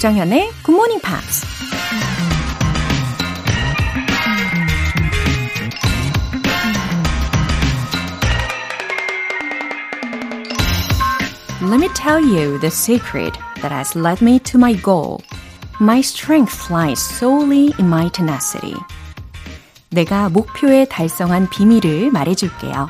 [0.00, 0.14] Good
[0.68, 1.44] Morning Pops.
[11.60, 15.20] Let me tell you the secret that has led me to my goal.
[15.80, 18.76] My strength lies solely in my tenacity.
[19.90, 22.88] 내가 목표에 달성한 비밀을 말해줄게요.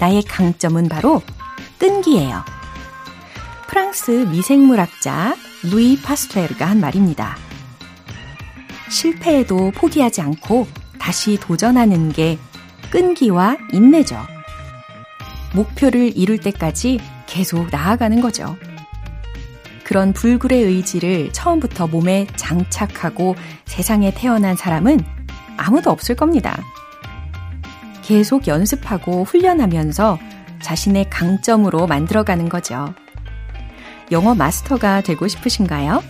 [0.00, 1.20] 나의 강점은 바로
[1.78, 2.42] 끈기예요.
[3.66, 5.34] 프랑스 미생물학자
[5.70, 7.36] 루이 파스테르가 한 말입니다.
[8.88, 10.66] 실패에도 포기하지 않고
[10.98, 12.38] 다시 도전하는 게
[12.90, 14.16] 끈기와 인내죠.
[15.54, 18.56] 목표를 이룰 때까지 계속 나아가는 거죠.
[19.84, 25.00] 그런 불굴의 의지를 처음부터 몸에 장착하고 세상에 태어난 사람은
[25.56, 26.60] 아무도 없을 겁니다.
[28.02, 30.18] 계속 연습하고 훈련하면서
[30.60, 32.94] 자신의 강점으로 만들어가는 거죠.
[34.12, 36.02] 영어 마스터가 되고 싶으신가요?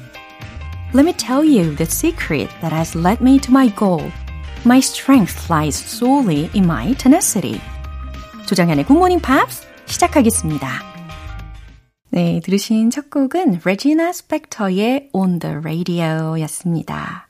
[0.95, 4.11] Let me tell you the secret that has led me to my goal.
[4.65, 7.61] My strength lies solely in my tenacity.
[8.47, 10.69] 조정현의 Morning Pops 시작하겠습니다.
[12.11, 17.26] 네, 들으신 첫 곡은 레지나 스펙터의 On the Radio 였습니다.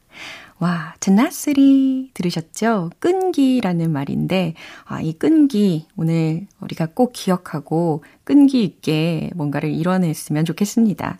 [0.58, 2.90] 와, tenacity 들으셨죠?
[2.98, 4.54] 끈기라는 말인데,
[4.84, 11.18] 아, 이 끈기 오늘 우리가 꼭 기억하고 끈기 있게 뭔가를 이뤄냈으면 좋겠습니다.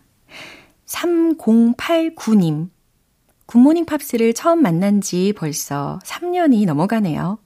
[0.87, 2.70] 3089님.
[3.45, 7.39] 굿모닝 팝스를 처음 만난 지 벌써 3년이 넘어가네요.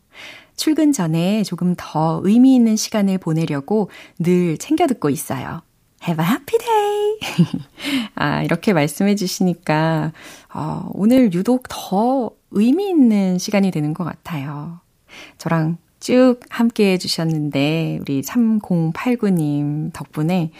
[0.56, 5.62] 출근 전에 조금 더 의미 있는 시간을 보내려고 늘 챙겨 듣고 있어요.
[6.06, 7.60] Have a happy day!
[8.14, 10.12] 아, 이렇게 말씀해 주시니까,
[10.54, 14.80] 어, 오늘 유독 더 의미 있는 시간이 되는 것 같아요.
[15.38, 20.50] 저랑 쭉 함께 해주셨는데, 우리 3089님 덕분에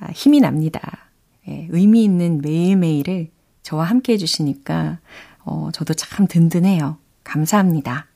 [0.00, 1.10] 아, 힘이 납니다.
[1.48, 3.30] 예, 의미 있는 매일매일을
[3.62, 4.98] 저와 함께 해주시니까,
[5.44, 6.98] 어, 저도 참 든든해요.
[7.24, 8.06] 감사합니다.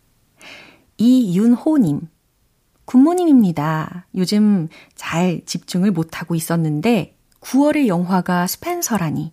[0.99, 2.09] 이윤호님.
[2.85, 4.07] Good morning입니다.
[4.17, 9.33] 요즘 잘 집중을 못하고 있었는데 9월의 영화가 스펜서라니.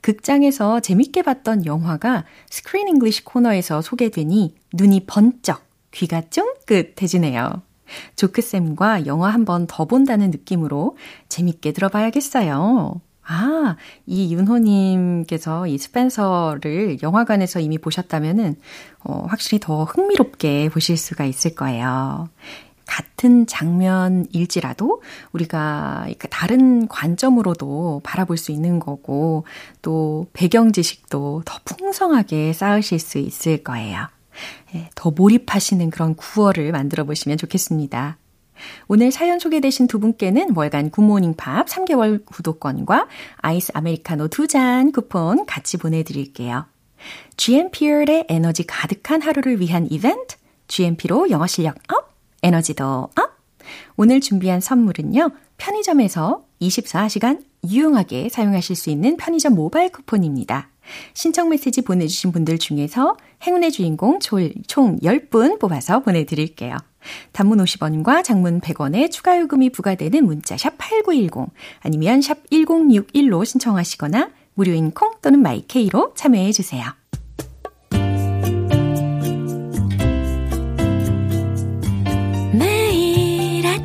[0.00, 5.62] 극장에서 재밌게 봤던 영화가 Screen English 코너에서 소개되니 눈이 번쩍,
[5.92, 7.62] 귀가 쫑긋해지네요.
[8.16, 10.96] 조크쌤과 영화 한 번 더 본다는 느낌으로
[11.28, 13.00] 재밌게 들어봐야겠어요.
[13.22, 18.56] 아, 이 윤호님께서 이 스펜서를 영화관에서 이미 보셨다면은,
[19.04, 22.28] 어, 확실히 더 흥미롭게 보실 수가 있을 거예요.
[22.90, 29.44] 같은 장면일지라도 우리가 다른 관점으로도 바라볼 수 있는 거고
[29.80, 34.08] 또 배경 지식도 더 풍성하게 쌓으실 수 있을 거예요.
[34.74, 38.16] 예, 더 몰입하시는 그런 9월을 만들어 보시면 좋겠습니다.
[38.88, 43.06] 오늘 사연 소개되신 두 분께는 월간 굿모닝 팝 3개월 구독권과
[43.36, 46.66] 아이스 아메리카노 두 잔 쿠폰 같이 보내드릴게요.
[47.36, 50.36] GMP의 에너지 가득한 하루를 위한 이벤트,
[50.66, 52.09] GMP로 영어 실력 up!
[52.42, 53.10] 에너지도 up!
[53.96, 60.68] 오늘 준비한 선물은요, 편의점에서 24시간 유용하게 사용하실 수 있는 편의점 모바일 쿠폰입니다.
[61.14, 66.76] 신청 메시지 보내주신 분들 중에서 행운의 주인공 총 10분 뽑아서 보내드릴게요.
[67.32, 74.90] 단문 50원과 장문 100원의 추가 요금이 부과되는 문자 샵 8910 아니면 샵 1061로 신청하시거나 무료인
[74.90, 76.99] 콩 또는 마이케이로 참여해 주세요.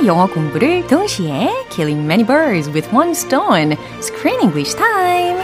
[0.00, 3.76] 과 영어 공부를 동시에 Killing many birds with one stone.
[4.00, 5.38] Screen English time.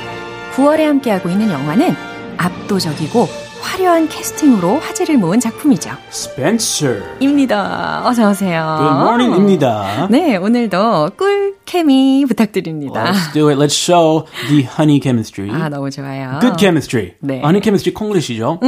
[0.54, 1.94] 9월에 함께하고 있는 영화는
[2.38, 3.28] 압도적이고
[3.60, 5.90] 화려한 캐스팅으로 화제를 모은 작품이죠.
[6.10, 8.02] Spencer입니다.
[8.06, 8.76] 어서 오세요.
[8.78, 10.08] Good morning입니다.
[10.10, 13.12] 네, 오늘도 꿀 케미 부탁드립니다.
[13.12, 13.60] Let's do it.
[13.60, 15.50] Let's show the honey chemistry.
[15.50, 16.38] 아, 너무 좋아요.
[16.40, 17.14] Good chemistry.
[17.20, 17.38] 네.
[17.40, 18.60] honey chemistry 콩글리시죠?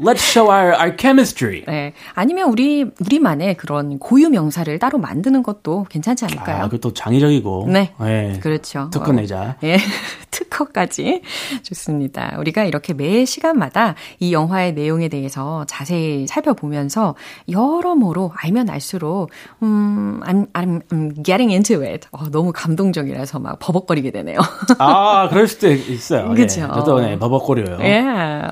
[0.00, 1.64] Let's show our, our chemistry.
[1.66, 1.92] 네.
[2.14, 6.64] 아니면 우리, 우리만의 그런 고유 명사를 따로 만드는 것도 괜찮지 않을까요?
[6.64, 7.68] 아, 그것도 장의적이고.
[7.68, 7.92] 네.
[8.00, 8.38] 네.
[8.42, 8.90] 그렇죠.
[8.92, 9.56] 특허 내자.
[9.62, 9.78] 예.
[10.30, 11.22] 특허까지.
[11.62, 12.36] 좋습니다.
[12.38, 17.14] 우리가 이렇게 매 시간마다 이 영화의 내용에 대해서 자세히 살펴보면서
[17.50, 19.30] 여러모로 알면 알수록,
[19.62, 22.06] 음, I'm, I'm, I'm getting into it.
[22.12, 24.38] 어, 너무 감동적이라서 막 버벅거리게 되네요.
[24.78, 26.28] 아, 그럴 수도 있어요.
[26.34, 26.62] 그쵸.
[26.62, 27.78] 예, 저도 네, 버벅거려요.
[27.80, 28.04] 예.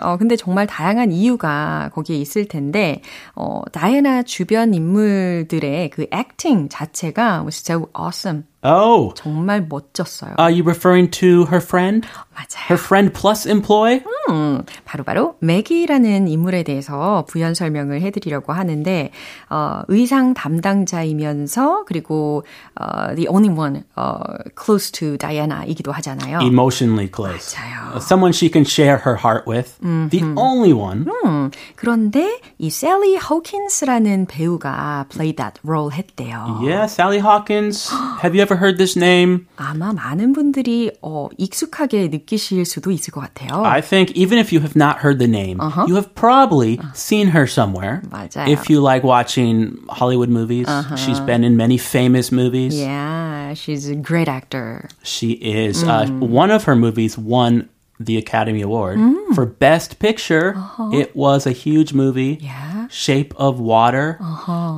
[0.02, 3.03] 어, 근데 정말 다양한 이유가 거기에 있을 텐데,
[3.35, 8.44] 어, 다이애나 주변 인물들의 그 액팅 자체가 was so awesome.
[8.65, 10.36] Oh, 정말 멋졌어요.
[10.38, 12.07] are you referring to her friend?
[12.36, 12.69] 맞아요.
[12.69, 14.03] Her friend plus employee?
[14.30, 19.09] 음, 바로바로 맥이라는 인물에 대해서 부연 설명을 해드리려고 하는데
[19.50, 22.44] 어, 의상 담당자이면서 그리고
[22.80, 26.39] 어, the only one uh, close to Diana이기도 하잖아요.
[26.42, 27.56] Emotionally close.
[27.56, 27.95] 맞아요.
[27.95, 29.77] Uh, Someone she can share her heart with.
[29.81, 31.06] The only one.
[31.25, 36.59] 음, 그런데 이 셀리 호킨스라는 배우가 play that role 했대요.
[36.62, 37.89] Yeah, Sally Hawkins.
[38.21, 39.48] Have you ever heard this name?
[39.57, 43.63] 아마 많은 분들이 어, 익숙하게 느끼실 수도 있을 것 같아요.
[43.63, 47.45] I think even if you have not heard the name, you have probably seen her
[47.48, 48.01] somewhere.
[48.09, 48.48] 맞아요.
[48.48, 50.68] If you like watching Hollywood movies,
[50.98, 52.77] she's been in many famous movies.
[52.77, 54.88] yeah, she's a great actor.
[55.03, 55.83] She is.
[55.83, 57.69] Uh, one of her movies won
[58.00, 59.00] the Academy Award
[59.36, 60.56] for Best Picture.
[60.92, 62.39] It was a huge movie.
[62.42, 62.75] Yeah.
[62.89, 64.18] Shape of Water,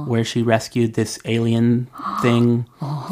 [0.08, 1.88] where she rescued this alien
[2.22, 2.66] thing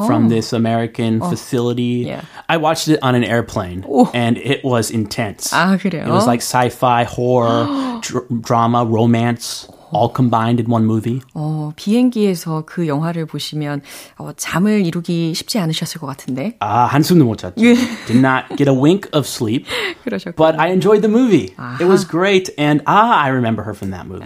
[0.06, 2.06] from this American facility.
[2.08, 2.22] Yeah.
[2.50, 5.52] I watched it on an airplane, and it was intense.
[5.54, 6.06] 아, 그래요?
[6.08, 11.22] It was like sci-fi, horror, dr- drama, romance, all combined in one movie.
[11.34, 13.82] 어, 비행기에서 그 영화를 보시면
[14.18, 16.56] 어, 잠을 이루기 쉽지 않으셨을 것 같은데.
[16.60, 17.56] 아, 한숨도 못 잤죠.
[17.56, 19.66] Did not get a wink of sleep.
[20.04, 20.36] 그러셨군요.
[20.36, 21.54] But I enjoyed the movie.
[21.80, 22.52] It was great.
[22.58, 24.26] And ah, I remember her from that movie.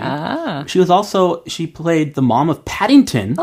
[0.68, 3.36] She was also, she played the mom of Paddington.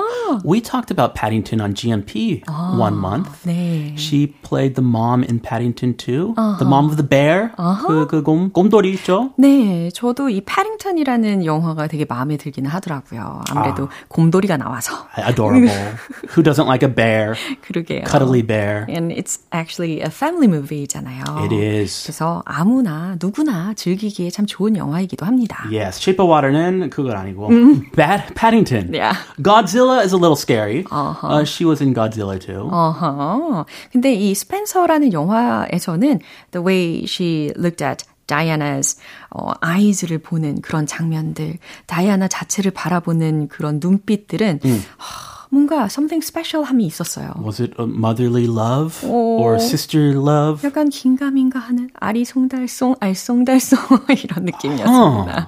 [0.45, 2.43] We talked about Paddington on GMP
[2.79, 3.45] one month.
[3.45, 3.99] 네.
[3.99, 6.35] She played the mom in Paddington 2.
[6.59, 7.51] The mom of the bear.
[7.87, 9.33] 그, 그 곰, 곰돌이 있죠?
[9.37, 13.42] 네, 저도 이 패링턴이라는 영화가 되게 마음에 들기는 하더라고요.
[13.50, 15.08] 아무래도 곰돌이가 나와서.
[15.18, 15.96] Adorable.
[16.36, 17.36] Who doesn't like a bear?
[17.62, 18.04] 그러게요.
[18.06, 18.86] Cuddly bear.
[18.90, 21.24] And it's actually a family movie잖아요.
[21.44, 22.04] It is.
[22.04, 25.64] 그래서 아무나 누구나 즐기기에 참 좋은 영화이기도 합니다.
[25.72, 27.50] Yes, Shape of Water는 그건 아니고.
[27.96, 28.94] Bad Paddington.
[28.94, 29.18] Yeah.
[29.42, 30.86] Godzilla is a little scary.
[30.92, 32.70] Uh, she was in Godzilla too.
[32.72, 33.66] 어허.
[33.92, 36.20] 근데 이 스펜서라는 영화에서는
[36.52, 43.80] the way she looked at Diana's 어, eyes를 보는 그런 장면들, 다이아나 자체를 바라보는 그런
[43.82, 44.60] 눈빛들은
[44.98, 47.32] 하, 뭔가 something special함이 있었어요.
[47.44, 49.42] Was it a motherly love Oh.
[49.42, 50.62] or sister love?
[50.68, 55.48] 약간 긴가민가 하는 아리송달송 알쏭달쏭 이런 느낌이었습니다.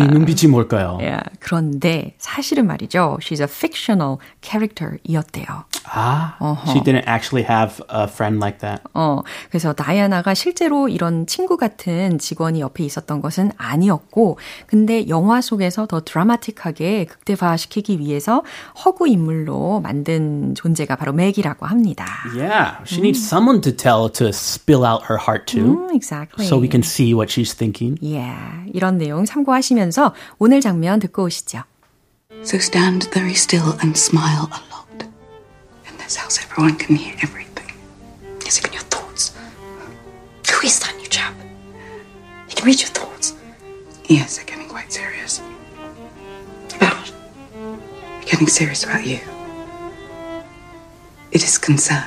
[0.00, 0.98] 이 눈빛이 뭘까요?
[1.00, 3.18] Yeah, 그런데 사실은 말이죠.
[3.20, 5.46] She's a fictional character이었대요.
[5.90, 6.36] 아,
[6.68, 8.82] she didn't actually have a friend like that.
[8.92, 15.86] 어, 그래서 다이아나가 실제로 이런 친구 같은 직원이 옆에 있었던 것은 아니었고, 근데 영화 속에서
[15.86, 18.42] 더 드라마틱하게 극대화시키기 위해서
[18.84, 22.04] 허구 인물로 만든 존재가 바로 맥이라고 합니다.
[22.34, 26.44] Yeah, she needs someone to tell to spill out her heart to, 음, exactly.
[26.44, 27.96] so we can see what she's thinking.
[28.02, 31.62] Yeah, 이런 내용 참고하시면서 오늘 장면 듣고 오시죠.
[32.42, 35.06] So stand very still and smile a lot.
[35.86, 37.70] In this house, everyone can hear everything.
[38.48, 39.30] Is it in your thoughts?
[40.50, 41.34] Who is that new chap?
[42.48, 43.38] He can read your thoughts.
[44.08, 45.40] Yes, they're getting quite serious.
[48.27, 48.27] About?
[48.27, 49.19] Getting serious about you.
[51.31, 52.03] It is concern.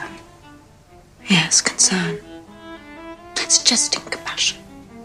[1.28, 2.18] Yes, concern.
[3.48, 4.58] Suggesting compassion.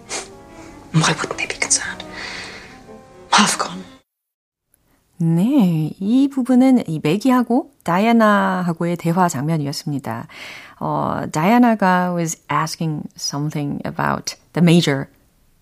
[0.93, 2.03] Why wouldn't they be concerned?
[3.31, 3.83] Half gone.
[5.17, 10.27] 네, 이 부분은 이 맥이하고 다이아나하고의 대화 장면이었습니다.
[10.79, 15.07] 어, 다이아나가 was asking something about the major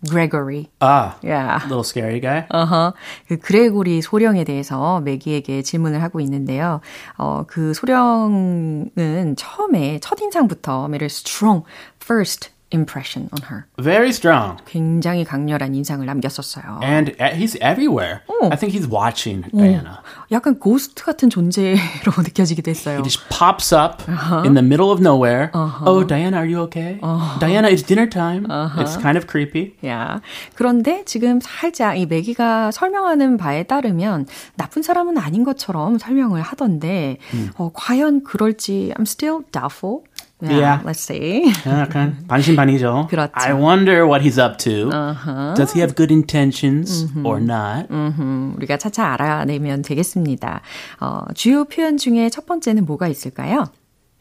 [0.08, 0.68] Gregory.
[0.80, 1.60] Ah, Yeah.
[1.64, 2.46] little scary guy.
[2.50, 2.94] 어허.
[3.28, 6.80] 그 그레고리 소령에 대해서 매기에게 질문을 하고 있는데요.
[7.18, 11.64] 어, 그 소령은 처음에 첫 인상부터 made a strong
[12.02, 13.65] first impression on her.
[13.79, 14.57] Very strong.
[14.67, 16.79] 굉장히 강렬한 인상을 남겼었어요.
[16.83, 18.21] And uh, he's everywhere.
[18.43, 20.03] I think he's watching Diana.
[20.31, 21.79] 약간 고스트 같은 존재로
[22.19, 22.97] 느껴지기도 했어요.
[22.97, 24.03] He just pops up
[24.45, 25.49] in the middle of nowhere.
[25.55, 26.99] Oh, Diana, are you okay?
[27.39, 28.45] Diana, it's dinner time.
[28.77, 29.73] It's kind of creepy.
[29.87, 30.21] 야,
[30.53, 37.17] 그런데 지금 살짝 이 매기가 설명하는 바에 따르면 나쁜 사람은 아닌 것처럼 설명을 하던데
[37.57, 40.03] 어, 과연 그럴지 I'm still doubtful.
[40.42, 41.52] Yeah, let's see.
[41.66, 43.06] 약간 반신반의죠.
[43.08, 43.32] 그렇죠.
[43.34, 44.90] I wonder what he's up to.
[44.90, 45.54] Uh-huh.
[45.54, 47.26] Does he have good intentions 음흠.
[47.26, 47.88] or not?
[47.90, 48.56] 음흠.
[48.56, 50.60] 우리가 차차 알아내면 되겠습니다.
[51.00, 53.66] 어, 주요 표현 중에 첫 번째는 뭐가 있을까요?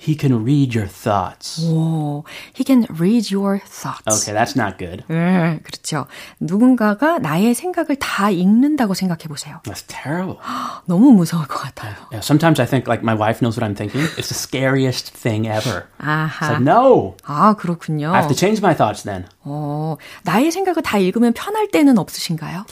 [0.04, 1.64] He can read your thoughts.
[1.64, 4.04] 오, he can read your thoughts.
[4.04, 5.06] Okay, that's not good.
[5.08, 6.08] 네, 그렇죠.
[6.42, 9.62] 누군가가 나의 생각을 다 읽는다고 생각해 보세요.
[9.64, 10.40] That's terrible.
[10.88, 11.96] 너무 무서울 것 같아요.
[12.12, 14.04] Yeah, sometimes I think like my wife knows what I'm thinking.
[14.18, 15.88] It's the scariest thing ever.
[16.00, 16.28] 아하.
[16.28, 17.16] It's like, no.
[17.24, 18.12] 아, 그렇군요.
[18.12, 19.26] I have to change my thoughts then.
[19.46, 22.66] 어, 나의 생각을 다 읽으면 편할 때는 없으신가요?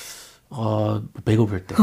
[0.50, 1.76] 어, 배고플 때.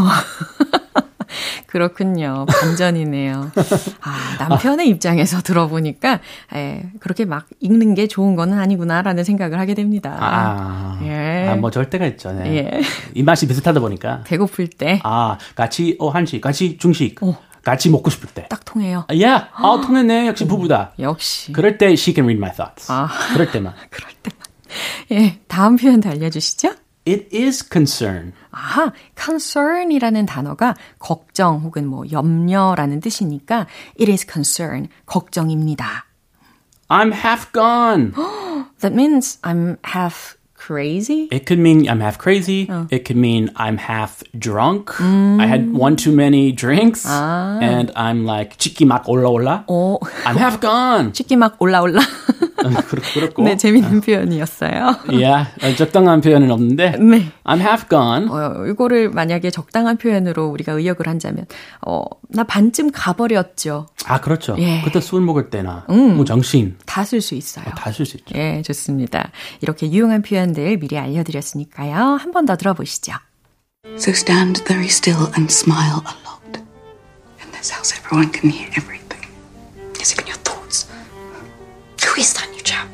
[1.66, 2.46] 그렇군요.
[2.48, 3.52] 반전이네요.
[4.00, 6.20] 아, 남편의 입장에서 들어보니까,
[6.54, 10.16] 에, 그렇게 막 읽는 게 좋은 거는 아니구나라는 생각을 하게 됩니다.
[10.18, 11.48] 아, 예.
[11.48, 12.32] 아, 뭐 때가 있죠.
[12.32, 12.56] 네.
[12.56, 12.80] 예.
[13.14, 14.22] 입맛이 비슷하다 보니까.
[14.24, 15.00] 배고플 때.
[15.04, 17.36] 아, 같이 어 한식, 같이 중식, 어.
[17.62, 18.46] 같이 먹고 싶을 때.
[18.48, 19.04] 딱 통해요.
[19.08, 20.26] 아, 야, 아, 통했네.
[20.26, 20.92] 역시 부부다.
[20.98, 21.52] 역시.
[21.52, 22.90] 그럴 때 she can read my thoughts.
[22.90, 23.08] 아.
[23.32, 23.74] 그럴 때만.
[23.90, 24.38] 그럴 때만.
[25.12, 26.74] 예, 다음 표현도 알려주시죠.
[27.05, 28.31] It is concern.
[28.51, 33.67] 아하, concern이라는 단어가 걱정 혹은 뭐 염려라는 뜻이니까
[33.99, 36.05] it is concern, 걱정입니다.
[36.89, 38.13] I'm half gone.
[38.79, 41.27] That means I'm half crazy.
[41.29, 42.69] It could mean I'm half crazy.
[42.89, 44.91] It could mean I'm half drunk.
[45.01, 47.05] I had one too many drinks.
[47.05, 49.65] And I'm like, 치기 막 올라올라.
[49.67, 51.11] 어, I'm half gone.
[51.11, 51.99] 치기 막 올라올라.
[52.64, 53.42] 음, 그렇- 그렇고.
[53.44, 54.96] 네, 재밌는 표현이었어요.
[55.08, 56.96] Yeah, 어, 적당한 표현은 없는데.
[56.98, 57.30] 네.
[57.44, 58.28] I'm half gone.
[58.30, 61.46] 어, 이거를 만약에 적당한 표현으로 우리가 의역을 한다면,
[61.86, 63.86] 어, 나 반쯤 가버렸죠.
[64.06, 64.56] 아, 그렇죠.
[64.58, 64.82] 예.
[64.84, 67.64] 그때 술 먹을 때나, 뭐 정신, 다 쓸 수 있어요.
[67.76, 68.36] 다쓸 수 있죠.
[68.36, 69.30] 예, 좋습니다.
[69.60, 71.94] 이렇게 유용한 표현들 미리 알려드렸으니까요.
[72.20, 73.12] 한 번 더 들어보시죠.
[73.96, 76.58] So stand very still and smile a lot.
[77.42, 79.22] In this house, everyone can hear everything.
[80.26, 80.36] Your
[82.18, 82.88] is that new chap?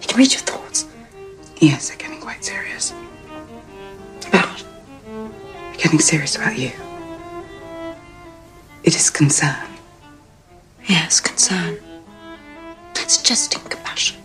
[0.00, 0.86] He can read your thoughts.
[1.60, 2.92] Yes, they're getting quite serious.
[4.28, 4.64] About
[5.04, 6.70] They're getting serious about you.
[8.84, 9.66] It is concern.
[10.88, 11.78] yes, concern.
[13.08, 14.16] Suggesting compassion.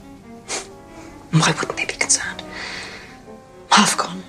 [1.32, 2.44] Why wouldn't they be concerned?
[3.70, 4.24] Half gone.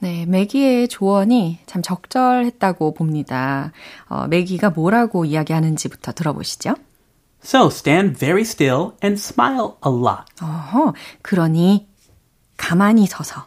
[0.00, 3.70] 네, 매기의 조언이 참 적절했다고 봅니다.
[4.08, 6.74] 어, 매기가 뭐라고 이야기하는지부터 들어보시죠.
[7.43, 10.25] So stand very still and smile a lot.
[10.41, 11.87] 어허, 그러니
[12.57, 13.45] 가만히 서서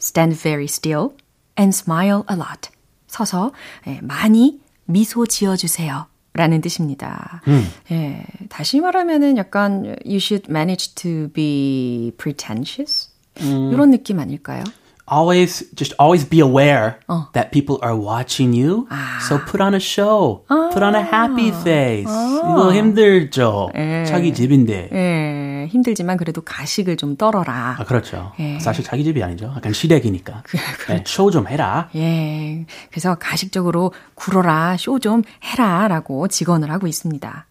[0.00, 1.10] stand very still
[1.58, 2.70] and smile a lot.
[3.08, 3.52] 서서
[3.86, 6.06] 예, 많이 미소 지어주세요.
[6.34, 7.42] 라는 뜻입니다.
[7.90, 13.10] 예, 다시 말하면은 약간 you should manage to be pretentious?
[13.36, 14.64] 이런 느낌 아닐까요?
[15.06, 17.00] Always, just always be aware
[17.34, 18.86] that people are watching you.
[19.28, 20.44] So put on a show.
[20.48, 22.08] Put on a happy face.
[22.08, 23.70] 이거 힘들죠.
[24.06, 24.88] 자기 집인데.
[24.92, 27.76] 예, 힘들지만 그래도 가식을 좀 떨어라.
[27.78, 28.32] 아, 그렇죠.
[28.38, 28.58] 예.
[28.60, 29.52] 사실 자기 집이 아니죠.
[29.56, 30.44] 약간 시댁이니까.
[30.88, 31.90] 네, 쇼좀 해라.
[31.96, 37.46] 예, 그래서 가식적으로 굴어라, 쇼 좀 해라 라고 직언을 하고 있습니다.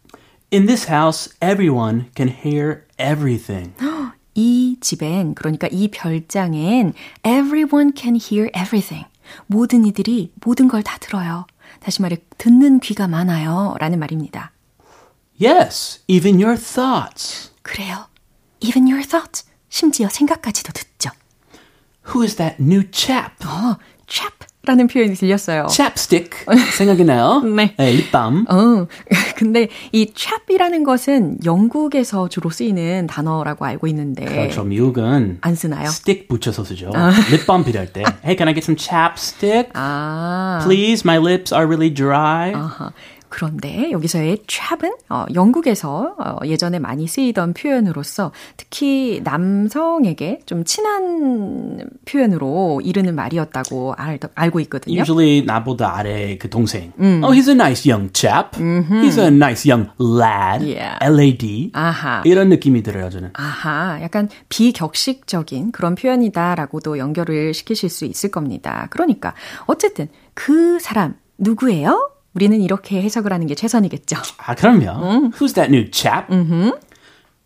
[0.54, 3.74] In this house, everyone can hear everything.
[4.39, 6.93] 이 집엔, 그러니까 이 별장엔
[7.27, 9.07] everyone can hear everything.
[9.47, 11.47] 모든 이들이 모든 걸 다 들어요.
[11.81, 13.75] 다시 말해, 듣는 귀가 많아요.
[13.81, 14.53] 라는 말입니다.
[15.43, 17.51] Yes, even your thoughts.
[17.63, 18.07] 그래요.
[18.61, 19.47] Even your thoughts.
[19.69, 21.11] 심지어 생각까지도 듣죠.
[22.09, 23.45] Who is that new chap?
[23.47, 25.69] 어, chap 라는 표현이 들렸어요.
[25.71, 26.31] Chapstick
[26.77, 27.41] 생각이 나요.
[27.45, 27.73] 네.
[27.79, 28.47] 립밤.
[28.51, 28.87] 어,
[29.37, 34.65] 근데 이 chap이라는 것은 영국에서 주로 쓰이는 단어라고 알고 있는데 그렇죠.
[34.65, 35.87] 미국은 안 쓰나요?
[35.89, 36.91] stick 붙여서 쓰죠.
[37.31, 38.01] 립밤 필요할 때.
[38.25, 39.71] Hey, can I get some chapstick?
[39.75, 42.53] 아, Please, my lips are really dry.
[42.53, 42.91] 아하.
[43.37, 52.81] 그런데 여기서의 chap은 어, 영국에서 어, 예전에 많이 쓰이던 표현으로서 특히 남성에게 좀 친한 표현으로
[52.83, 55.01] 이르는 말이었다고 알, 알고 있거든요.
[55.01, 56.95] Usually 나보다 아래 그 동생.
[56.99, 58.57] Oh, he's a nice young chap.
[58.57, 60.65] He's a nice young lad.
[60.65, 60.97] Yeah.
[61.03, 61.73] LAD.
[61.75, 62.23] 아하.
[62.25, 63.33] 이런 느낌이 들어요, 저는.
[63.35, 68.87] 아하, 약간 비격식적인 그런 표현이다라고도 연결을 시키실 수 있을 겁니다.
[68.89, 69.35] 그러니까
[69.67, 72.16] 어쨌든 그 사람 누구예요?
[72.37, 74.17] 우리는 이렇게 해석을 하는 게 최선이겠죠.
[74.37, 75.31] 아, 그럼요.
[75.31, 76.31] Who's that new chap?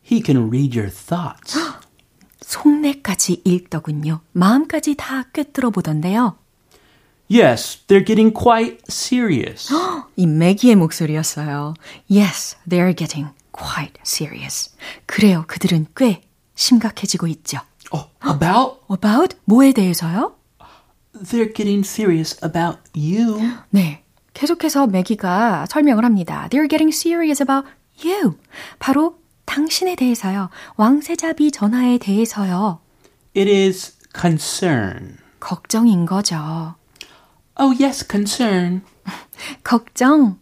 [0.03, 1.57] He can read your thoughts.
[2.41, 4.21] 속내까지 읽더군요.
[4.33, 6.37] 마음까지 다 꿰뚫어 보던데요.
[7.33, 9.73] yes, they're getting quite serious.
[10.17, 11.75] 이 매기의 목소리였어요.
[12.11, 14.75] Yes, they're getting quite serious.
[15.07, 16.23] 그래요, 그들은 꽤
[16.57, 17.61] 심각해지고 있죠.
[17.93, 18.81] oh, about?
[18.91, 19.37] About?
[19.45, 20.35] 뭐에 대해서요?
[21.15, 23.39] They're getting serious about you.
[23.71, 24.03] 네.
[24.41, 26.49] 계속해서 매기가 설명을 합니다.
[26.51, 27.69] They're getting serious about
[28.03, 28.39] you.
[28.79, 30.49] 바로 당신에 대해서요.
[30.77, 32.81] 왕세자비 전화에 대해서요.
[33.37, 35.19] It is concern.
[35.41, 36.75] 걱정인 거죠.
[37.59, 38.81] Oh, yes, concern.
[39.63, 40.39] 걱정.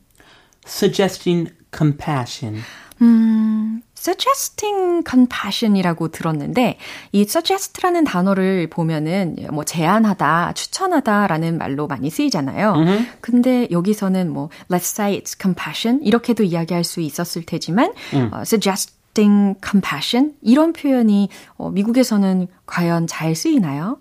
[0.64, 2.62] Suggesting compassion.
[3.02, 6.78] 음, suggesting compassion이라고 들었는데
[7.12, 12.74] 이 suggest라는 단어를 보면은 뭐 제안하다, 추천하다라는 말로 많이 쓰이잖아요.
[12.74, 13.10] Mm-hmm.
[13.20, 18.30] 근데 여기서는 뭐 let's say it's compassion 이렇게도 이야기할 수 있었을 테지만 mm.
[18.32, 23.98] 어, suggesting compassion 이런 표현이 어, 미국에서는 과연 잘 쓰이나요?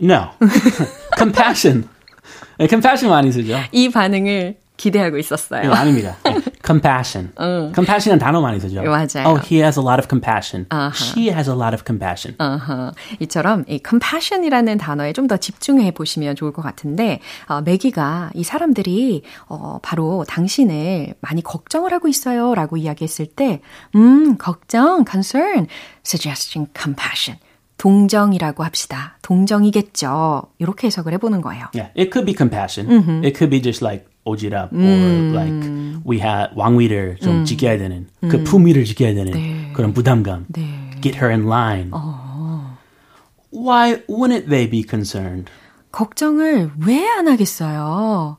[0.00, 0.30] No.
[1.18, 1.88] compassion.
[2.68, 3.56] compassion 많이 쓰죠.
[3.72, 5.62] 이 반응을 기대하고 있었어요.
[5.62, 6.16] 네, 아닙니다.
[6.64, 7.32] compassion.
[7.40, 7.72] 응.
[7.74, 8.82] compassion은 단어 많이 쓰죠.
[8.82, 9.26] 맞아요.
[9.26, 10.66] Oh, he has a lot of compassion.
[10.70, 10.92] Uh-huh.
[10.94, 12.36] She has a lot of compassion.
[12.40, 12.94] Uh-huh.
[13.20, 19.22] 이처럼 이 compassion이라는 단어에 좀 더 집중해 보시면 좋을 것 같은데 어, 매기가 이 사람들이
[19.48, 23.60] 어, 바로 당신을 많이 걱정을 하고 있어요 라고 이야기했을 때,
[23.94, 25.66] 음, 걱정, concern,
[26.06, 27.38] suggesting compassion.
[27.76, 29.18] 동정이라고 합시다.
[29.22, 30.42] 동정이겠죠.
[30.58, 31.66] 이렇게 해석을 해보는 거예요.
[31.74, 32.88] Yeah, it could be compassion.
[32.90, 33.24] Mm-hmm.
[33.24, 34.79] It could be just like 오지랖 음.
[34.79, 35.69] or like
[36.05, 37.45] we had 왕위를 좀 음.
[37.45, 38.43] 지켜야 되는 그 음.
[38.43, 39.71] 품위를 지켜야 되는 네.
[39.73, 40.45] 그런 부담감.
[40.49, 40.61] 네.
[41.01, 41.89] Get her in line.
[41.91, 42.77] 어.
[43.51, 45.51] Why wouldn't they be concerned?
[45.91, 48.37] 걱정을 왜 안 하겠어요?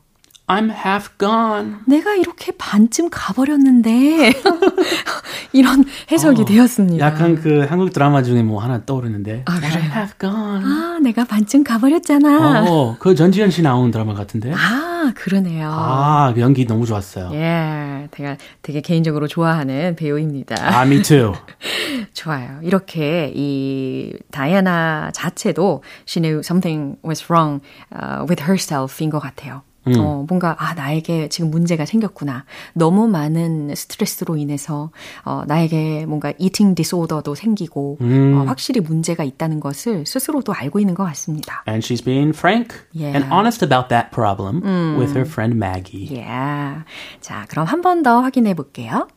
[0.50, 1.76] I'm half gone.
[1.86, 4.32] 내가 이렇게 반쯤 가버렸는데
[5.52, 7.06] 이런 해석이 어, 되었습니다.
[7.06, 9.44] 약간 그 한국 드라마 중에 뭐 하나 떠오르는데.
[9.46, 9.70] 아, 그래요?
[9.74, 10.64] I'm half gone.
[10.64, 12.64] 아, 내가 반쯤 가버렸잖아.
[12.68, 14.52] 어, 그 전지현 씨 나오는 드라마 같은데.
[14.52, 15.70] 아, 그러네요.
[15.72, 17.30] 아, 그 연기 너무 좋았어요.
[17.32, 20.56] 예, 제가 되게 개인적으로 좋아하는 배우입니다.
[20.58, 21.32] 아, me too.
[22.12, 22.58] 좋아요.
[22.62, 27.62] 이렇게 이 다이아나 자체도 she knew something was wrong
[27.94, 29.62] uh, with herself인 것 같아요.
[29.86, 29.94] 음.
[29.98, 32.44] 어, 뭔가, 아, 나에게 지금 문제가 생겼구나.
[32.74, 34.90] 너무 많은 스트레스로 인해서,
[35.24, 38.38] 어, 나에게 뭔가 eating disorder도 생기고, 음.
[38.38, 41.64] 어, 확실히 문제가 있다는 것을 스스로도 알고 있는 것 같습니다.
[41.66, 43.16] And she's being frank yeah.
[43.16, 44.96] and honest about that problem 음.
[44.98, 46.08] with her friend Maggie.
[46.10, 46.84] Yeah.
[47.20, 49.08] 자, 그럼 한 번 더 확인해 볼게요.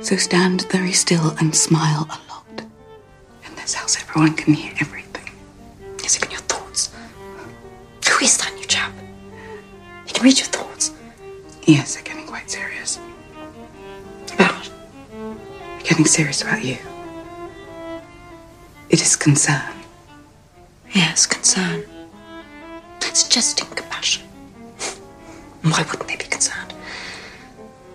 [0.00, 2.64] So stand very still and smile a lot.
[3.44, 5.28] In this house, everyone can hear everything.
[6.02, 6.94] Yes, even your thoughts.
[8.08, 8.54] Who is that
[10.20, 10.92] can read your thoughts.
[11.66, 13.00] Yes, they're getting quite serious.
[14.34, 14.70] About?
[15.82, 16.76] Getting serious about you.
[18.90, 19.74] It is concern.
[20.94, 21.84] Yes, concern.
[23.14, 24.26] Suggesting compassion.
[25.62, 26.74] Why wouldn't they be concerned?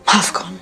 [0.08, 0.60] Half gone.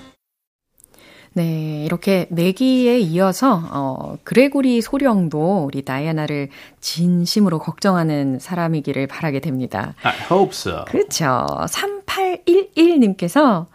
[1.35, 9.95] 네, 이렇게 내기에 이어서 어, 그레고리 소령도 우리 다이아나를 진심으로 걱정하는 사람이기를 바라게 됩니다.
[10.03, 10.85] I hope so.
[10.85, 11.47] 그렇죠.
[11.67, 13.67] 3811 님께서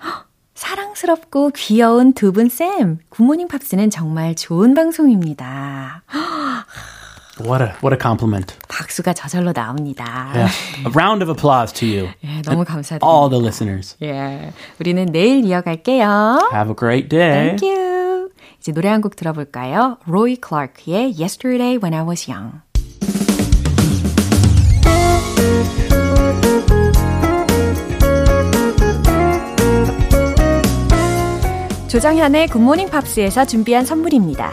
[0.54, 6.02] 사랑스럽고 귀여운 두 분 쌤, 굿모닝 팝스는 정말 좋은 방송입니다.
[7.40, 8.54] What a what a compliment.
[8.68, 10.32] 박수가 저절로 나옵니다.
[10.34, 10.52] Yeah.
[10.86, 12.08] A round of applause to you.
[12.24, 13.06] 예, 너무 감사드립니다.
[13.06, 13.96] All the listeners.
[14.02, 14.52] 예.
[14.80, 16.50] 우리는 내일 이어갈게요.
[16.52, 17.56] Have a great day.
[17.56, 18.30] Thank you.
[18.60, 19.98] 이제 노래 한 곡 들어볼까요?
[20.06, 22.60] 로이 클라크의 Yesterday When I Was Young.
[31.88, 34.52] 조정현의 굿모닝 팝스에서 준비한 선물입니다.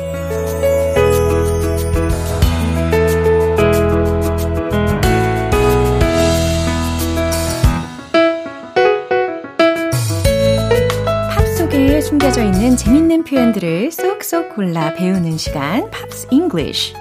[12.11, 16.93] 숨겨져 있는 재밌는 표현들을 쏙쏙 골라 배우는 시간 Pops English.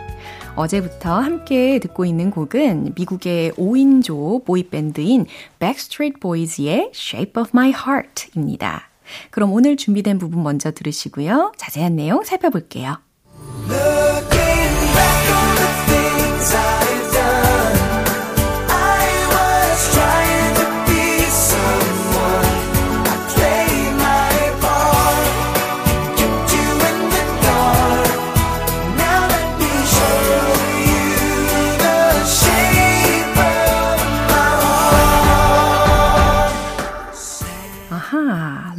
[0.55, 5.27] 어제부터 함께 듣고 있는 곡은 미국의 5인조 보이밴드인
[5.59, 8.89] Backstreet Boys의 Shape of My Heart입니다.
[9.33, 11.55] 그럼 오늘 준비된 부분 먼저 들으시고요.
[11.57, 12.99] 자세한 내용 살펴볼게요.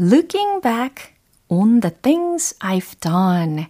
[0.02, 1.14] Looking back
[1.48, 3.68] on the things I've done.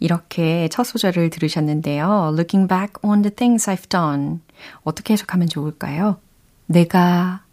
[0.00, 2.32] 이렇게 첫 소절을 들으셨는데요.
[2.32, 4.40] Looking back on the things I've done.
[4.82, 6.18] 어떻게 해석하면 좋을까요?
[6.66, 7.44] 내가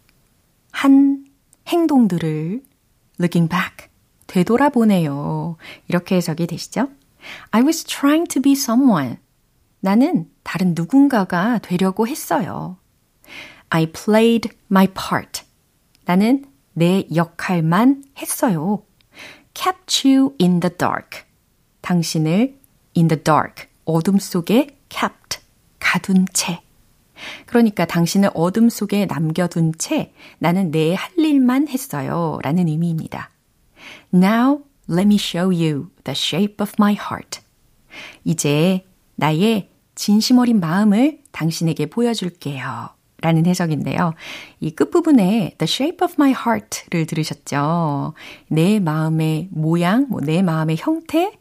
[0.70, 1.26] 한
[1.68, 2.62] 행동들을
[3.20, 3.88] looking back
[4.28, 5.56] 되돌아보네요.
[5.88, 6.88] 이렇게 해석이 되시죠?
[7.50, 9.18] I was trying to be someone.
[9.80, 12.78] 나는 다른 누군가가 되려고 했어요.
[13.68, 15.42] I played my part.
[16.04, 18.84] 나는 내 역할만 했어요.
[19.54, 21.20] kept you in the dark.
[21.82, 22.58] 당신을
[22.96, 23.66] in the dark.
[23.84, 25.40] 어둠 속에 kept.
[25.78, 26.60] 가둔 채.
[27.46, 32.38] 그러니까 당신을 어둠 속에 남겨둔 채 나는 내 할 일만 했어요.
[32.42, 33.30] 라는 의미입니다.
[34.14, 37.40] Now let me show you the shape of my heart.
[38.24, 38.84] 이제
[39.16, 42.90] 나의 진심 어린 마음을 당신에게 보여줄게요.
[43.22, 44.14] 라는 해석인데요.
[44.60, 48.12] 이 끝부분에 The shape of my heart를 들으셨죠?
[48.48, 51.32] 내 마음의 모양, 뭐 내 마음의 형태?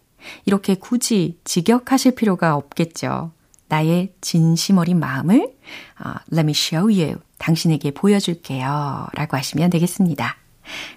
[0.45, 3.31] 이렇게 굳이 직역하실 필요가 없겠죠.
[3.67, 7.17] 나의 진심 어린 마음을 uh, Let me show you.
[7.39, 9.07] 당신에게 보여줄게요.
[9.13, 10.37] 라고 하시면 되겠습니다.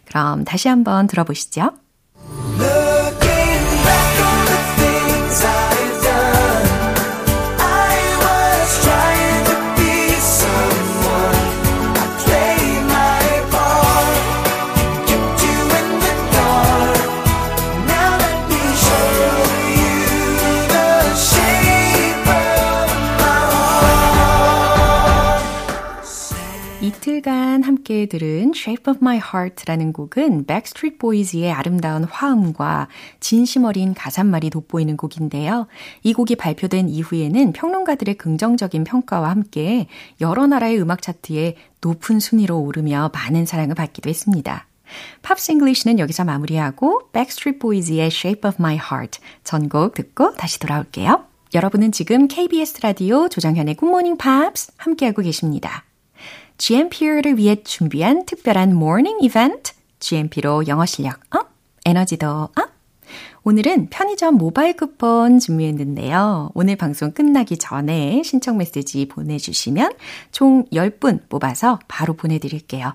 [0.05, 1.71] 그럼 다시 한번 들어보시죠.
[27.55, 32.89] 이틀간 함께 들은 Shape of My Heart라는 곡은 Backstreet Boys의 아름다운 화음과
[33.21, 35.69] 진심 어린 가사말이 돋보이는 곡인데요.
[36.03, 39.87] 이 곡이 발표된 이후에는 평론가들의 긍정적인 평가와 함께
[40.21, 44.67] 여러 나라의 음악 차트에 높은 순위로 오르며 많은 사랑을 받기도 했습니다.
[45.23, 51.25] Pops English는 여기서 마무리하고 Backstreet Boys의 Shape of My Heart 전곡 듣고 다시 돌아올게요.
[51.55, 55.85] 여러분은 지금 KBS 라디오 조정현의 굿모닝 팝스 함께하고 계십니다.
[56.59, 61.51] GMP를 위해 준비한 특별한 모닝 이벤트, GMP로 영어 실력 up,
[61.85, 62.53] 에너지도 up.
[63.43, 66.53] 오늘은 편의점 모바일 쿠폰 준비했는데요.
[66.55, 69.93] 오늘 방송 끝나기 전에 신청 메시지 보내주시면
[70.33, 72.95] 총 10분 뽑아서 바로 보내드릴게요.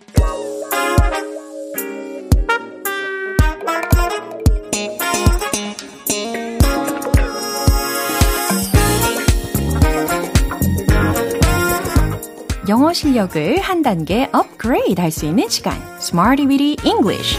[12.71, 15.77] 영어 실력을 한 단계 업그레이드 할 수 있는 시간.
[15.97, 17.37] Smarty Weedy English.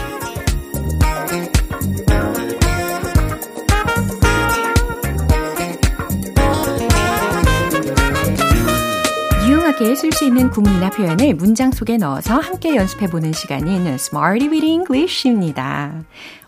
[9.47, 16.03] 유용하게 쓸 수 있는 구문이나 표현을 문장 속에 넣어서 함께 연습해보는 시간인 Smarty Weedy English입니다.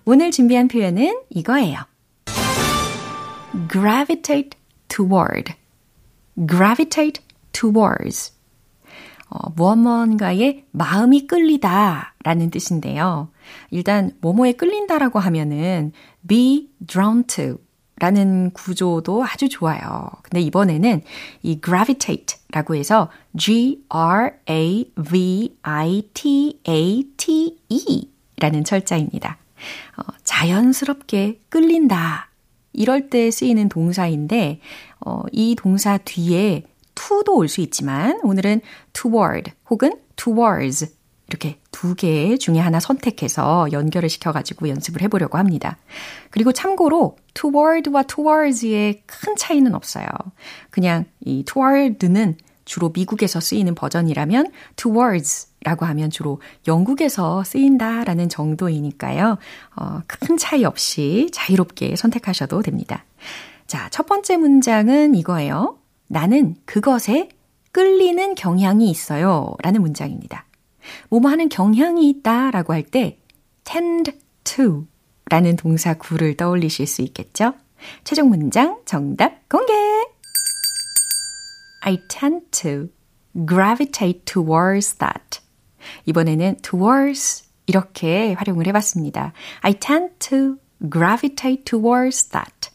[0.06, 1.80] 오늘 준비한 표현은 이거예요.
[3.67, 4.52] gravitate
[4.89, 5.56] toward.
[6.48, 8.35] gravitate towards.
[9.36, 13.28] 어, 무언가에 마음이 끌리다 라는 뜻인데요.
[13.69, 15.91] 일단, 뭐뭐에 끌린다라고 하면은
[16.26, 17.58] be drawn to
[17.98, 20.10] 라는 구조도 아주 좋아요.
[20.24, 21.02] 근데 이번에는
[21.43, 24.41] 이 gravitate 라고 해서 G-R-A-V-I-T-A-T-E
[28.38, 29.38] 라는 철자입니다.
[29.98, 32.30] 어, 자연스럽게 끌린다.
[32.74, 34.60] 이럴 때 쓰이는 동사인데,
[35.06, 36.63] 어, 이 동사 뒤에
[36.95, 38.62] to도 올 수 있지만 오늘은
[38.93, 40.93] toward 혹은 towards
[41.27, 45.77] 이렇게 두 개 중에 하나 선택해서 연결을 시켜가지고 연습을 해보려고 합니다.
[46.29, 50.08] 그리고 참고로 toward와 towards의 큰 차이는 없어요.
[50.69, 59.38] 그냥 이 toward는 주로 미국에서 쓰이는 버전이라면 towards 라고 하면 주로 영국에서 쓰인다라는 정도이니까요.
[59.75, 63.03] 어, 큰 차이 없이 자유롭게 선택하셔도 됩니다.
[63.67, 65.77] 자, 첫 번째 문장은 이거예요.
[66.07, 67.29] 나는 그것에
[67.71, 69.55] 끌리는 경향이 있어요.
[69.61, 70.45] 라는 문장입니다.
[71.09, 73.19] 뭐뭐 하는 경향이 있다 라고 할 때
[73.63, 74.11] tend
[74.43, 74.85] to
[75.29, 77.53] 라는 동사 구를 떠올리실 수 있겠죠?
[78.03, 79.73] 최종 문장 정답 공개!
[81.81, 82.89] I tend to
[83.47, 85.39] gravitate towards that.
[86.05, 89.33] 이번에는 towards 이렇게 활용을 해봤습니다.
[89.61, 90.57] I tend to
[90.91, 92.69] gravitate towards that.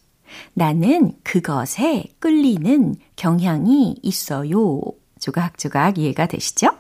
[0.55, 4.81] 나는 그것에 끌리는 경향이 있어요.
[5.19, 6.71] 조각조각 이해가 되시죠?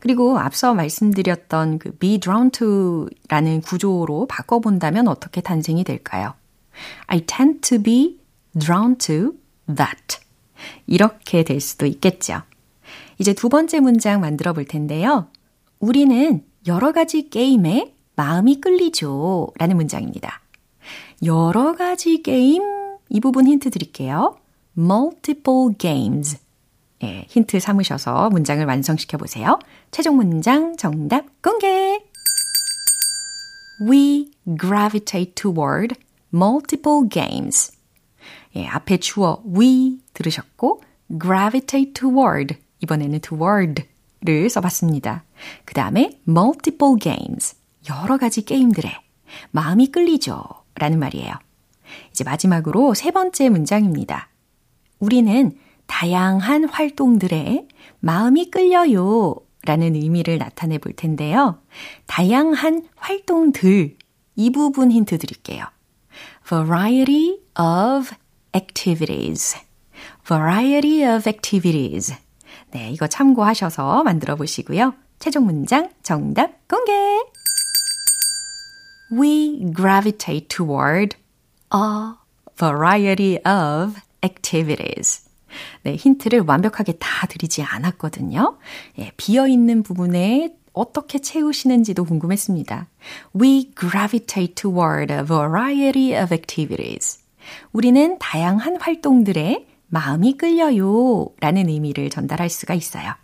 [0.00, 6.34] 그리고 앞서 말씀드렸던 그 be drawn to라는 구조로 바꿔본다면 어떻게 탄생이 될까요?
[7.06, 8.18] I tend to be
[8.58, 9.32] drawn to
[9.66, 10.18] that.
[10.86, 12.42] 이렇게 될 수도 있겠죠.
[13.18, 15.28] 이제 두 번째 문장 만들어 볼 텐데요.
[15.78, 19.48] 우리는 여러 가지 게임에 마음이 끌리죠.
[19.58, 20.40] 라는 문장입니다.
[21.24, 22.62] 여러 가지 게임,
[23.10, 24.38] 이 부분 힌트 드릴게요.
[24.78, 26.38] multiple games.
[27.02, 29.58] 예, 힌트 삼으셔서 문장을 완성시켜 보세요.
[29.90, 31.98] 최종 문장 정답 공개!
[33.82, 35.96] We gravitate toward
[36.32, 37.72] multiple games.
[38.54, 40.82] 예, 앞에 주어 we 들으셨고
[41.20, 45.24] gravitate toward 이번에는 toward를 써봤습니다.
[45.64, 47.56] 그 다음에 multiple games
[47.88, 48.92] 여러 가지 게임들에
[49.50, 50.42] 마음이 끌리죠
[50.74, 51.34] 라는 말이에요.
[52.20, 54.28] 이제 마지막으로 세 번째 문장입니다.
[54.98, 55.56] 우리는
[55.86, 57.66] 다양한 활동들에
[58.00, 61.62] 마음이 끌려요 라는 의미를 나타내 볼 텐데요.
[62.06, 63.96] 다양한 활동들
[64.36, 65.64] 이 부분 힌트 드릴게요.
[66.46, 68.14] variety of
[68.54, 69.56] activities.
[70.26, 72.14] variety of activities.
[72.72, 74.92] 네, 이거 참고하셔서 만들어 보시고요.
[75.18, 76.92] 최종 문장 정답 공개!
[79.10, 81.16] We gravitate toward
[81.72, 82.14] a
[82.56, 85.28] variety of activities.
[85.82, 88.58] 네, 힌트를 완벽하게 다 드리지 않았거든요.
[88.98, 92.86] 예, 비어있는 부분에 어떻게 채우시는지도 궁금했습니다.
[93.40, 97.20] We gravitate toward a variety of activities.
[97.72, 103.14] 우리는 다양한 활동들에 마음이 끌려요 라는 의미를 전달할 수가 있어요.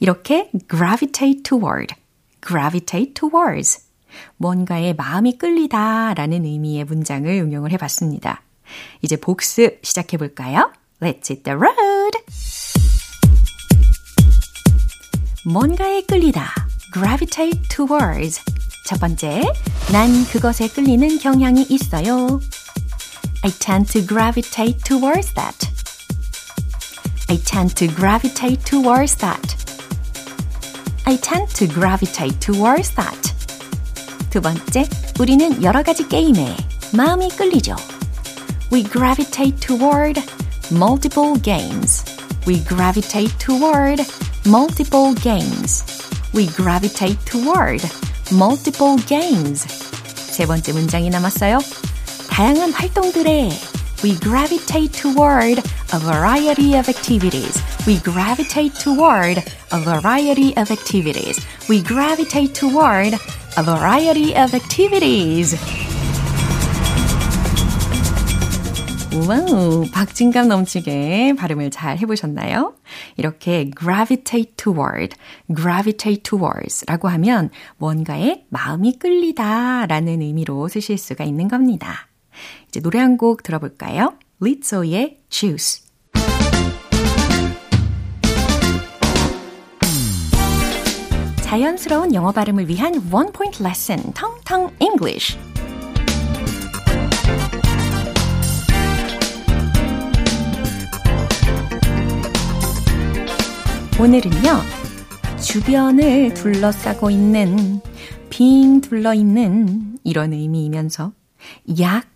[0.00, 1.94] 이렇게 gravitate toward,
[2.46, 3.83] gravitate towards
[4.36, 8.42] 뭔가에 마음이 끌리다 라는 의미의 문장을 응용을 해봤습니다.
[9.02, 10.72] 이제 복습 시작해 볼까요?
[11.00, 12.18] Let's hit the road!
[15.46, 16.50] 뭔가에 끌리다,
[16.92, 18.40] gravitate towards.
[18.86, 19.42] 첫 번째,
[19.92, 22.40] 난 그것에 끌리는 경향이 있어요.
[23.42, 25.68] I tend to gravitate towards that.
[27.28, 29.56] I tend to gravitate towards that.
[31.06, 33.34] I tend to gravitate towards that.
[34.33, 34.87] 두 번째,
[35.19, 36.55] 우리는 여러 가지 게임에
[36.93, 37.75] 마음이 끌리죠.
[38.71, 40.21] We gravitate toward
[40.71, 42.03] multiple games.
[42.47, 44.03] We gravitate toward
[44.45, 45.83] multiple games.
[46.33, 47.85] We gravitate toward
[48.31, 49.67] multiple games.
[50.15, 51.59] 세 번째 문장이 남았어요.
[52.29, 53.49] 다양한 활동들에
[54.03, 55.61] we gravitate toward
[55.91, 57.61] a variety of activities.
[57.85, 61.43] We gravitate toward a variety of activities.
[61.67, 63.19] We gravitate toward
[63.56, 65.56] a variety of activities.
[69.28, 72.74] 와우, 박진감 넘치게 발음을 잘 해보셨나요?
[73.16, 75.16] 이렇게 gravitate toward,
[75.54, 82.08] gravitate towards 라고 하면 뭔가에 마음이 끌리다 라는 의미로 쓰실 수가 있는 겁니다.
[82.68, 84.14] 이제 노래 한 곡 들어볼까요?
[84.40, 85.83] 리츠오의 Choose.
[91.54, 95.38] 자연스러운 영어 발음을 위한 원 포인트 레슨, 텅텅 English.
[104.00, 104.62] 오늘은요,
[105.40, 107.80] 주변을 둘러싸고 있는,
[108.30, 111.12] 빙 둘러 있는 이런 의미이면서
[111.78, 112.08] 약,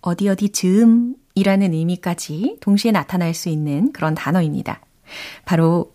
[0.00, 4.80] 어디 어디 즈음 이라는 의미까지 동시에 나타날 수 있는 그런 단어입니다.
[5.44, 5.94] 바로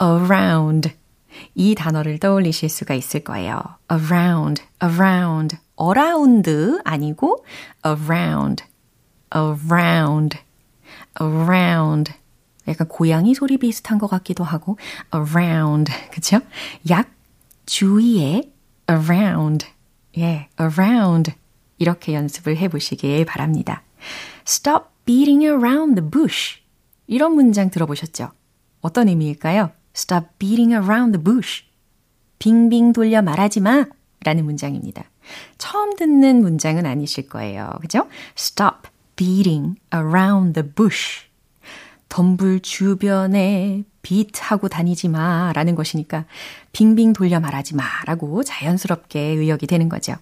[0.00, 0.98] around
[1.54, 3.60] 이 단어를 떠올리실 수가 있을 거예요.
[3.90, 7.44] around, around, around 아니고
[7.84, 8.64] around,
[9.34, 10.38] around,
[11.20, 12.12] around
[12.68, 14.78] 약간 고양이 소리 비슷한 것 같기도 하고
[15.14, 16.40] around 그쵸?
[16.88, 17.10] 약
[17.66, 18.52] 주위에
[18.90, 19.66] around
[20.18, 21.32] 예, around
[21.78, 23.82] 이렇게 연습을 해보시길 바랍니다.
[24.46, 26.60] Stop beating around the bush
[27.06, 28.30] 이런 문장 들어보셨죠?
[28.80, 29.72] 어떤 의미일까요?
[30.00, 31.64] Stop beating around the bush
[32.38, 33.84] 빙빙 돌려 말하지 마
[34.24, 35.04] 라는 문장입니다.
[35.58, 37.70] 처음 듣는 문장은 아니실 거예요.
[37.82, 38.08] 그죠?
[38.34, 41.26] Stop beating around the bush
[42.08, 46.24] 덤불 주변에 빛하고 다니지 마 라는 것이니까
[46.72, 50.14] 빙빙 돌려 말하지 마 라고 자연스럽게 의역이 되는 거죠.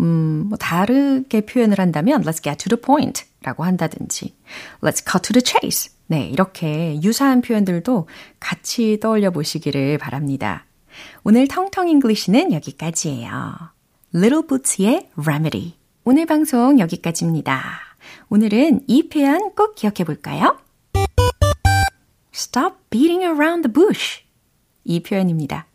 [0.00, 4.34] 음, 뭐 다르게 표현을 한다면 let's get to the point 라고 한다든지
[4.82, 5.92] let's cut to the chase.
[6.08, 10.64] 네, 이렇게 유사한 표현들도 같이 떠올려 보시기를 바랍니다.
[11.24, 13.30] 오늘 텅텅 English는 여기까지예요.
[14.14, 15.74] Little Boots의 Remedy.
[16.04, 17.80] 오늘 방송 여기까지입니다.
[18.28, 20.58] 오늘은 이 표현 꼭 기억해 볼까요?
[22.32, 24.22] Stop beating around the bush.
[24.84, 25.66] 이 표현입니다.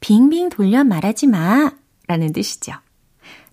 [0.00, 1.72] 빙빙 돌려 말하지 마
[2.06, 2.72] 라는 뜻이죠.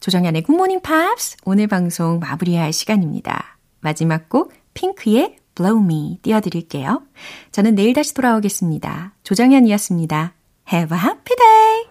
[0.02, 3.58] 조정연의 굿모닝 팝스 오늘 방송 마무리할 시간입니다.
[3.80, 7.04] 마지막 곡 핑크의 Blow Me 띄워드릴게요.
[7.52, 9.14] 저는 내일 다시 돌아오겠습니다.
[9.24, 10.34] 조정연이었습니다.
[10.74, 11.86] Have a happy day!